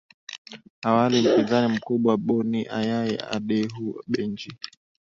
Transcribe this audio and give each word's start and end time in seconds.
awali 0.87 1.17
mpinzani 1.21 1.67
mkubwa 1.75 2.17
bonny 2.25 2.61
ayai 2.77 3.15
adeehu 3.35 3.85
benji 4.11 4.51